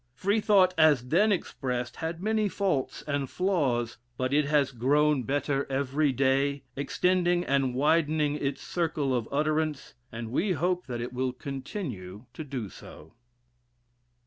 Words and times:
Freethought 0.15 0.73
as 0.79 1.09
then 1.09 1.31
expressed 1.31 1.97
had 1.97 2.23
many 2.23 2.49
faults 2.49 3.03
and 3.05 3.29
flaws, 3.29 3.97
but 4.17 4.33
it 4.33 4.45
has 4.45 4.71
grown 4.71 5.21
better 5.21 5.67
every 5.71 6.11
day, 6.11 6.63
extending 6.75 7.43
and 7.45 7.75
widening 7.75 8.33
its 8.33 8.63
circle 8.63 9.13
of 9.13 9.29
utterance, 9.31 9.93
and 10.11 10.31
we 10.31 10.53
hope 10.53 10.87
that 10.87 11.01
it 11.01 11.13
will 11.13 11.31
continue 11.31 12.25
to 12.33 12.43
do 12.43 12.67
so. 12.67 13.13